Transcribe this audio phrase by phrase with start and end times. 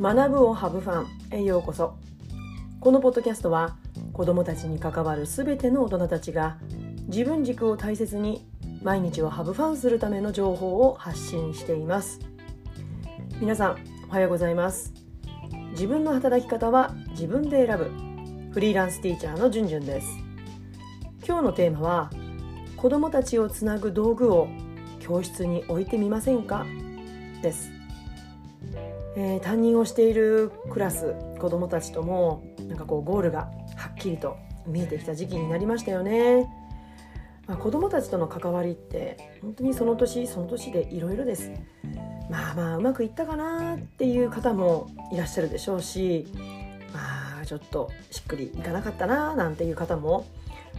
[0.00, 1.94] 学ぶをハブファンへようこそ。
[2.80, 3.76] このポッドキャストは
[4.14, 6.56] 子どもたちに関わるすべての大人たちが
[7.08, 8.48] 自分軸を大切に
[8.82, 12.18] 毎日をハブファンするための情報を発信しています。
[13.42, 13.76] 皆さん
[14.08, 14.94] おはようございます。
[15.72, 17.90] 自分の働き方は自分で選ぶ。
[18.54, 20.08] フリーランスティーチャーのじゅんじゅんです。
[21.28, 22.10] 今日のテーマは
[22.78, 24.48] 子どもたちをつなぐ道具を
[24.98, 26.64] 教室に置いてみませんか？
[27.42, 27.70] です、
[29.16, 36.48] えー、担任をしているクラス子どもたちともなんかこうゴールがはっきりと見えてきた時期になりましたよね、
[37.46, 41.50] まあ、子どもたちとの関わりって本当にその年その年でいろいろです
[42.30, 46.28] まあまあうまくいったかなっていう方もいらっしゃるでしょうし
[46.92, 50.26] まあちょっとしっくりいかなかったななんていう方も、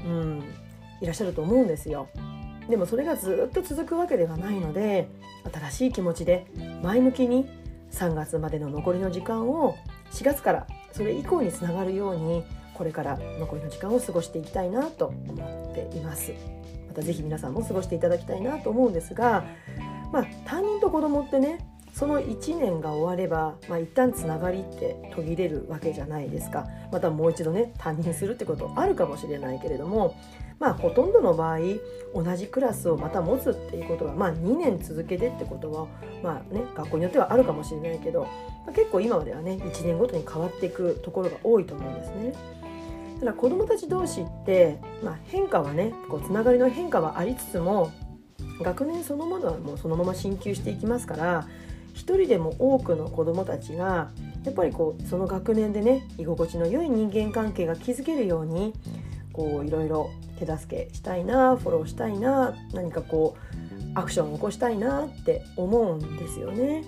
[0.05, 0.44] うん、
[1.02, 2.08] いらっしゃると思うんですよ。
[2.70, 5.09] でもそれがずっと続くわけではないので
[5.52, 6.45] 新しい気持ちで
[6.83, 7.50] 前向きに
[7.92, 9.78] 3月までの残りの時間を
[10.11, 16.33] 4月からそれ以降につながるようにこれから残りの時間を過ごしていきたいなと思っています。
[16.92, 19.45] また是非皆さんも過ごしていただきたいなと思うんですが
[20.11, 30.16] まあ担任と子供ってねその1年が終われば、まあ、一旦つながりって途切れるわけじゃないですかまたもう一度ね担任するってことあるかもしれないけれども
[30.59, 31.59] まあほとんどの場合
[32.14, 35.88] 同じクラスをまた持つっていうことがまあ2年続けてってことは
[36.23, 38.22] まあね学校によってはあるかもしれないけど、
[38.66, 42.33] まあ、結構今まではね1年ごとに変わっていくところが多いと思うんですね。
[43.20, 45.94] ただ子どもたち同士って、まあ、変化はね
[46.26, 47.92] つながりの変化はありつつも
[48.61, 51.48] 学年そのものはもうそのまま進級していきますから
[51.94, 54.11] 一人でも多くの子どもたちが
[54.44, 58.73] やっぱりこうその学年でね居心地の良い人間関係が築けるように
[59.33, 66.83] こういろいろ手助けしたいなフォローしたいな何かこうアクションを起こしたいなって思うんですよね。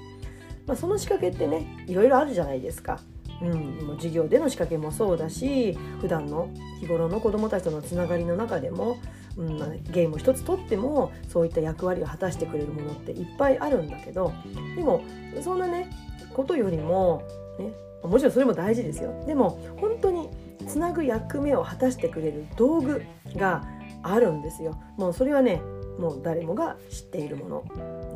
[0.65, 2.99] まあ、その仕掛けってねいろいろあるじゃないですか。
[3.43, 6.49] うん、もう授業での仕掛けもそうだし普段の
[6.79, 8.97] 日頃の子どもたちとのつながりの中でも、
[9.35, 14.33] うん、ゲームを一つとってもそういった役割を果たしてくれるものっていっぱいあるんだけど
[14.75, 15.03] でも
[15.41, 15.89] そんなね
[16.33, 17.23] ことよりも、
[17.59, 19.13] ね、もちろんそれも大事ですよ。
[19.27, 20.29] でも本当に
[20.67, 23.03] つなぐ役目を果たしてくれる道具
[23.35, 23.63] が
[24.01, 24.79] あるんですよ。
[24.97, 25.61] もうそれはね
[25.99, 27.65] もう誰もが知っているもの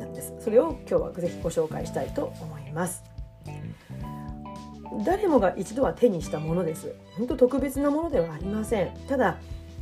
[0.00, 0.34] なんです。
[0.40, 3.07] それを今日はぜひご紹介したいと思います。
[5.04, 6.94] 誰もが一度は手にしたものです。
[7.16, 8.90] 本当特別なものではありません。
[9.08, 9.38] ただ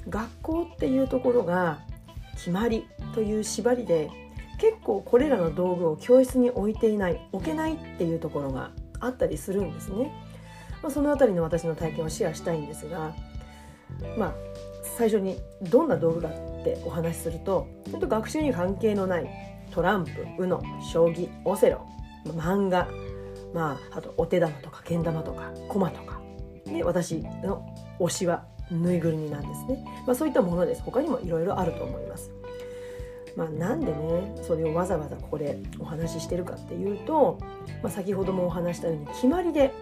[0.09, 1.81] 学校っていうところが
[2.35, 4.11] 決まりという縛りで
[4.59, 10.13] 結構これらの道具を教室に置いていない置けないっていうところがあったりするんですね。
[10.83, 13.15] まあ、その辺りの私の体験をシェアしたいんですが、
[14.19, 14.35] まあ、
[14.97, 16.33] 最初にどんな道具かっ
[16.65, 19.29] てお話しすると本当学習に関係のない
[19.71, 20.61] トランプ UNO
[20.93, 21.87] 将棋オセロ
[22.27, 22.89] 漫画、
[23.57, 26.21] まあ、あとお手玉とかけん玉とか駒とか。
[26.67, 27.65] で私の
[27.99, 30.83] 推しはぬいぐるみなんですね、まあ、そういったものです。
[30.83, 32.31] 他にもいろいろあると思います。
[33.35, 37.39] まあ、なんでねそれをわざわざここでお話ししてるかっていうと、
[37.83, 39.73] まあ、先ほどもお話したように決まりで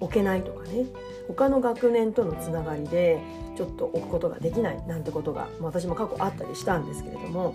[0.00, 0.86] 置けないとかね。
[1.28, 3.18] 他の学年とのつながりで
[3.56, 7.54] ちょっと置くことができないなんてことが、まあ、私も過去あったりしたんですけれども、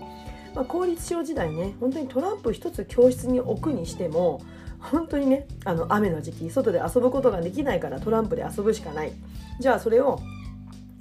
[0.54, 4.40] まあ、公立小時代ね本当にトランプ一つ教室に置くにしても
[4.80, 9.12] 本当にねあの雨の時期外で遊ぶことができないからトランプで遊ぶしかない
[9.58, 10.20] じゃあそれを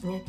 [0.04, 0.24] ね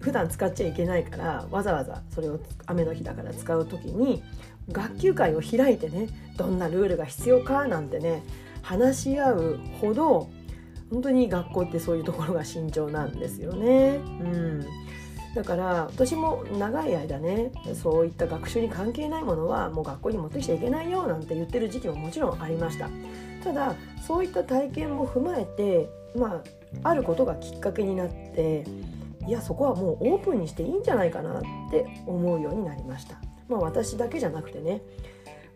[0.00, 4.22] 普段使っちゃいけないからわざわざそれを雨の日だから使う時に
[4.70, 8.22] 学級会を開いてねどんなルールが必要かなんてね
[8.62, 10.30] 話し合うほど
[10.90, 14.00] 本当に学校ってそういうところが慎重なんですよね。
[14.20, 14.66] うん
[15.34, 22.90] だから私も長い間ねそういった学習に関係ないものはもう学校に持ってきちゃいけないよなんて言ってる時期ももちろんありました
[23.44, 23.74] ただ
[24.06, 26.42] そういった体験も踏まえてま
[26.82, 28.64] ああることがきっかけになって
[29.26, 34.82] いやそこはもうオープンにしていいんじゃないかなって思うようになりましたまあ私だけじゃなくてね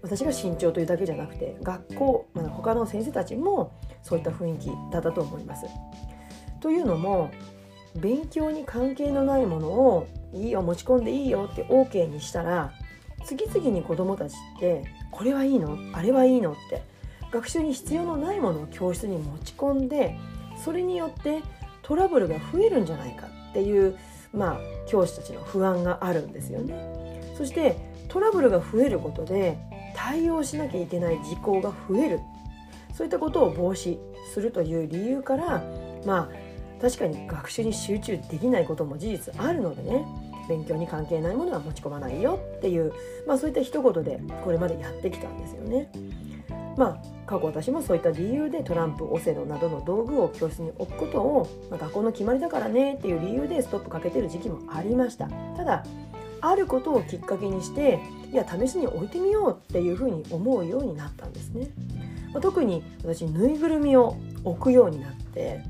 [0.02, 3.72] 私が慎重というだけじゃなくて学校、まあ、他の先生たちも
[4.02, 5.64] そういった雰囲気だったと思います。
[6.60, 7.30] というのも
[7.96, 12.72] 勉強に関係のないものをいいよ持ち込んでいいよって OK にしたら
[13.24, 15.78] 次々に子どもたちってこれはいいの？
[15.92, 16.82] あれはいいのって
[17.30, 20.16] 学習に必要のないものを教室に持ち込んで
[20.62, 21.42] それによって
[21.82, 23.96] トラブルが増えるんじゃないかっていう
[24.32, 24.58] まあ
[24.88, 27.34] 教師たちの不安があるんですよね。
[27.38, 27.76] そして
[28.08, 29.58] トラブルが増えることで
[29.96, 32.20] 対応しなきゃいけない事項が増える
[32.92, 33.98] そういったことを防止
[34.32, 35.64] するという理由から
[36.04, 36.43] まあ
[36.80, 40.04] 確かに学習に集中できないことも事実あるのでね。
[40.48, 42.92] 勉強に関係ないものは持ち込まないよっていう、
[43.26, 45.90] まあ、そういった一言でこれまでやってきたんですよね。
[46.76, 55.28] まあ過去私もそういった理由でトランプオセロなどの道具を教室に置くことを、まあ、学校の決まりだからねっていう理由でストップかけてる時期もありました。
[55.56, 55.84] ただ
[56.40, 58.00] あることをきっかけにして
[58.30, 61.70] いや試しに置いてみようっていうふうに思うようになったんですね、
[62.34, 65.62] まあ、特に私ぬいぐるみを置くようになって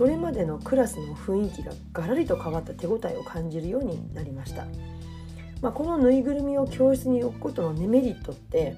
[0.00, 4.64] それまでのクラスの雰囲気がガラリと変わった手応えを感じるようになりました、
[5.60, 8.76] まあ、このぬいぐるみを教室に置くことのデメリットって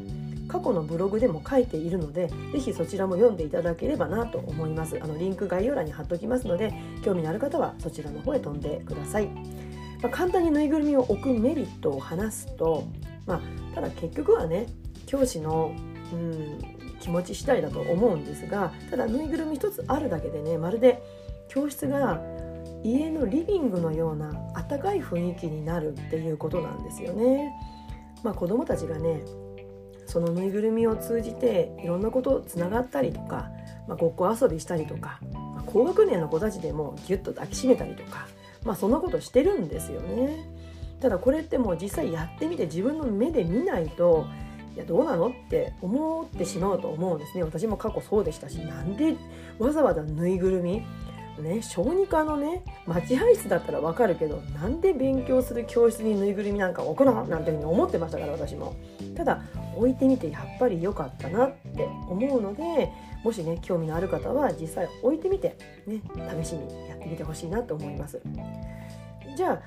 [0.49, 4.99] 過去のブログでも書いているので是非そちらも読んでいただければなと思います。
[5.01, 6.75] あのリンク概要欄に貼っておきますので
[7.05, 12.89] 興味のある方はそちらの方へ飛んでください、まあ、簡単にぬいぐるみを置くメリットを話すと、
[13.27, 13.41] まあ、
[13.77, 14.67] ただ結局はね
[15.07, 15.73] 教師の
[16.13, 21.03] うん気持ち次第だと思うんですがただぬいぐるみ一つあるだけでねまるで
[21.49, 22.21] 教室が
[22.85, 27.53] 家のリビングのようなあったかい雰囲気になるっていうことなんですよね。
[28.25, 29.23] まあ、子どもたちがね
[30.07, 33.51] そのぬいぐるみを通じていろんなことつながったりとか、
[33.89, 38.27] まあ、ごっこ遊びしたりとか、まあ、高学年の子たちでもギュッと抱きしめたりとか、
[38.65, 40.49] まあ、そんなことしてるんですよね。
[41.01, 44.27] ただこれってもう実際やってみて自分の目で見ないと
[44.75, 45.29] いやどうなの？
[45.29, 47.45] って思ってしまうと思うんですね。
[47.45, 49.17] 私も過去そうでしたしなんで
[49.59, 50.83] わざわざぬいぐるみ？
[51.41, 57.25] ね、小児科のね待合室だったらわかるけどなんで勉強する教室にぬいぐるみなんか置くの？
[57.25, 58.77] なんていうふうに思ってましたから私も。
[59.17, 59.43] ただ
[59.75, 62.91] 置いてみてやっぱり良かったなって思うので
[63.25, 66.03] もしね興味のある方は実際置いてみてね
[66.43, 68.21] 試しにやってみてほしいなと思います。
[69.35, 69.63] じゃあ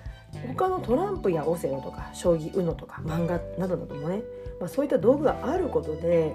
[0.48, 4.22] 他のトランプやオセロとか将棋 UNO とか漫画などなどもね、
[4.60, 6.34] まあ、そういった道具があることで、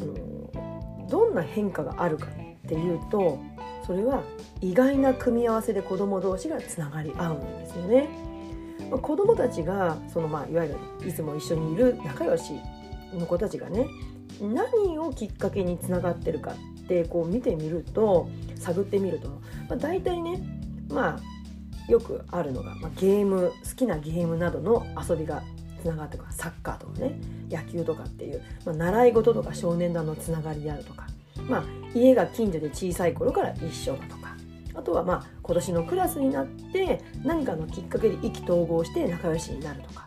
[0.00, 0.04] う
[1.04, 3.38] ん、どんな変化があるかっていうと
[3.86, 4.22] それは
[4.60, 8.08] 意外な組み合わせで子ども同士がつながり合うんですよね。
[8.90, 10.70] まあ、子どもたちがその、まあ、いわゆ
[11.02, 12.54] るいつも一緒にいる仲良し
[13.12, 13.86] の子たちがね
[14.40, 16.52] 何をきっかけにつながってるか
[16.82, 19.36] ってこう見てみると探ってみると、ま
[19.72, 20.42] あ、大体ね
[20.88, 21.39] まあ
[21.90, 25.42] よくあるのが、まあ、ゲーム好きなゲームなどの遊びが
[25.82, 26.32] つながってくる。
[26.32, 27.18] サッカーとかね
[27.50, 31.06] 野球とかっていう、まあ、習い事とか少年団のつながりであるとか。
[31.48, 31.64] まあ、
[31.94, 34.36] 家が近所で小さい頃から一緒だとか。
[34.74, 40.06] あとはまあ今年のクラスになって何かのきっかけで意気投合して仲良しになるとか、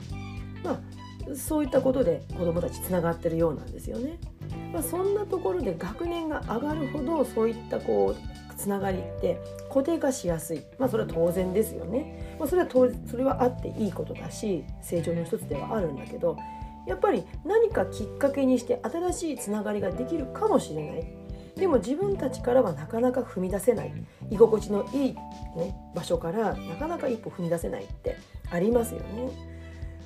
[0.63, 4.19] まあ、そういったことで子どもたちつながってるようなんですよね。
[4.71, 16.37] まあ、そんなところで学年が上がるほどそういったこうつながりって固定化しやすい、まあ、それは当然ですよね、まあ、それはそれはあっていいことだし成長の一つではあるんだけど
[16.87, 21.07] やっぱり何かきっかけにして新しいつながりができるかもしれない。
[21.55, 23.93] でも自分たちからはなかなか踏み出せない。
[24.29, 25.13] 居心地のいい、
[25.55, 28.17] ね、場所からなかなか一歩踏み出せないって
[28.49, 29.29] ありますよね。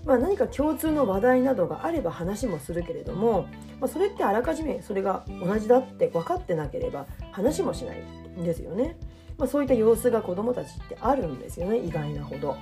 [0.05, 3.47] まあ、何か共通の話題などがあれば話もするけれども、
[3.79, 8.26] まあ、それってあらかじめそれが同じだって分かってなければ話もしない。
[8.43, 8.97] ですよね。
[9.37, 12.57] まあ、そういった様子が子どもたちってあるんですよね意外なほど。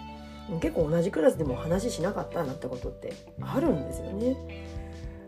[0.62, 4.36] 結構同じクラスでも話しなかったなんてことってあるんですよね。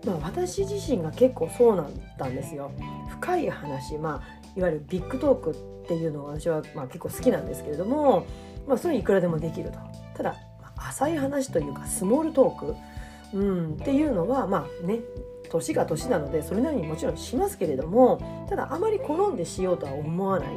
[0.06, 2.72] まあ、私自身が結構そうなんだんですよ。
[3.10, 8.26] 深い話、まあ、いわゆるビッグトークっていうのを私はまあ結構好きなんですけれども、
[8.68, 9.80] まあ、それいくらでもできると。
[10.16, 10.36] ただ
[10.76, 12.76] 浅い話というかスモールトーク、
[13.34, 15.00] うん、っていうのはまあね
[15.50, 20.50] 年が年なのでそれなりにもちろんしますけれどもただあまり好んでしようとは思わない、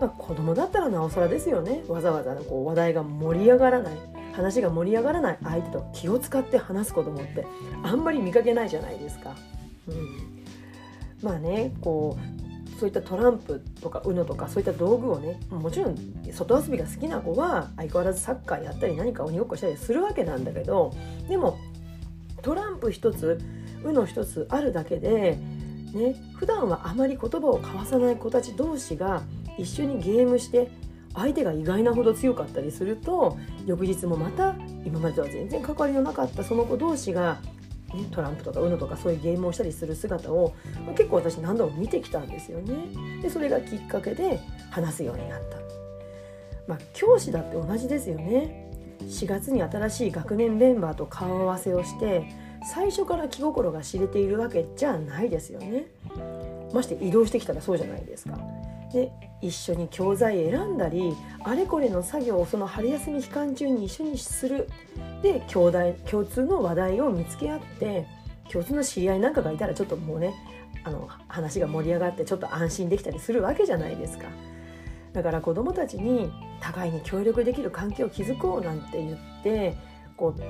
[0.00, 1.82] まあ、子供だったらなおさらですよね。
[1.88, 3.98] わざわざこう話題が盛り上がらない。
[4.32, 5.38] 話が盛り上がらない。
[5.42, 7.44] 相手と気を使って話す子供って
[7.82, 9.34] あんまり見かけないじゃないですか。
[9.88, 10.44] うん、
[11.22, 12.38] まあねこう
[12.78, 15.96] そういったトランプとか UNO とかそういった道具をねもちろん
[16.30, 20.94] 外遊びが好きな子は相変わらずサッカーやったり何か鬼ごっこしたりするわけなんだけど
[21.28, 21.58] でも
[22.40, 23.40] トランプ一つ
[23.84, 25.38] UNO 一つあるだけで
[25.92, 29.22] ね普段はあまり言葉を交わさない子たち同士が
[29.58, 30.70] 一緒にゲームして
[31.14, 34.54] 相手が意外なほど強かったりすると翌日もまた
[34.84, 37.40] 今までとは全然関わりのなかったその子同士が、
[37.94, 40.54] ね、トランプとか UNO とかそういうゲームをしたりする姿を、
[40.86, 43.20] まあ、結構私何度も見てきたんですよね。
[43.22, 45.58] でそれがきっかけで話すようになった。
[46.68, 48.68] まあ、教師だって同じですよね。
[49.00, 52.28] 4月に新しい学年メンバーと顔合わせをして
[52.64, 55.86] 最初から気心が知れているわけじゃないですよね。
[56.72, 58.38] まして移動してきたらそうじゃないですか。
[58.92, 59.12] で
[59.42, 64.68] 一緒に教材選んだりあれこれの作業をその春休み期間中に一緒にする
[65.22, 68.06] で兄弟共通の話題を見つけ合って
[68.50, 70.34] 共通の知り合いなんかがいたらちょっともうね
[70.84, 74.24] あの話が盛り上がってちょっと安心できたりするわけじゃないですか。
[75.12, 79.76] だから子どもたちに互いに協力できる関係を築こうなんて言って
[80.18, 80.40] こう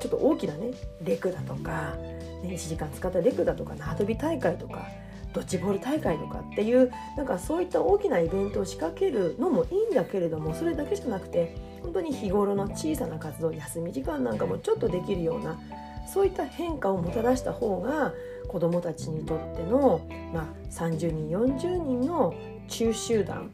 [0.00, 0.70] ちょっと大きなね
[1.02, 1.96] レクだとか、
[2.42, 4.86] ね、1時間使ったレクだとか縄跳び大会とか
[5.34, 15.58] ドッジボール大会とかっていうなんかそういった大きなイベントを仕掛けるのもいいんだけれどもそれだけじゃなくて本当に日頃の小さな活動休み時間なんかもちょっとできるような
[16.06, 18.14] そういった変化をもたらした方が
[18.48, 20.00] 子どもたちにとっての、
[20.32, 22.32] まあ、30人40人の
[22.68, 23.52] 中集団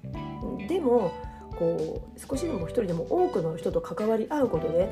[0.69, 1.13] でも
[1.59, 4.89] こう少しでも一人でも多くの人と関わり合うことで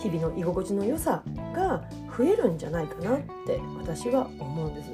[0.00, 1.22] 日々の居心地の良さ
[1.54, 1.84] が
[2.16, 4.90] 増えるんじゃないかなって私は思うんです。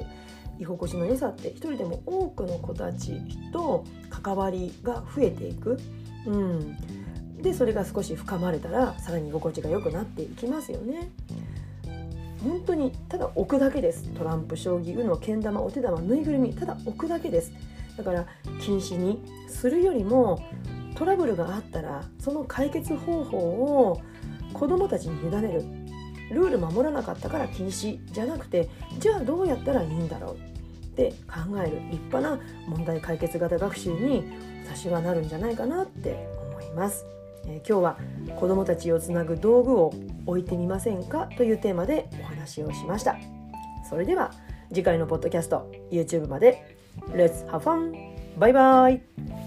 [0.59, 3.19] 居心地の良さって一人でも多くの子たち
[3.51, 5.79] と関わりが増えていく、
[6.27, 6.77] うん、
[7.41, 11.09] でそれが少し深まれたらさらに居心地が良くなっていきますよね。
[12.43, 17.51] 本当にただ置くだけですトランプ将棋 UNO けん玉お手玉ぬいぐるみただ置くだけです
[17.97, 18.25] だから
[18.61, 20.43] 禁止にするよりも
[21.01, 24.01] トラブルがあったらその解決方法を
[24.53, 25.63] 子どもたちに委ねる
[26.31, 34.31] ルール守らなかったから禁止じゃなくてじゃあどうやったらいいんだろうって考える立派な問題解決型学習に
[34.63, 37.03] 私はなるんじゃないかなって思います。
[37.45, 37.97] えー、今日は
[38.39, 39.91] 子どもたちをつなぐ道具を
[40.27, 43.17] 置いてみませんかというテーマでお話をしました
[43.89, 44.31] それでは
[44.69, 46.77] 次回のポッドキャスト YouTube まで
[47.07, 47.93] Let's have fun!
[48.37, 49.40] バイバイ